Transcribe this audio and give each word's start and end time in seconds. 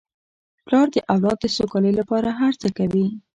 پلار 0.65 0.87
د 0.95 0.97
اولاد 1.13 1.37
د 1.41 1.45
سوکالۍ 1.55 1.91
لپاره 1.99 2.29
هر 2.39 2.53
څه 2.61 2.67
کوي. 2.77 3.07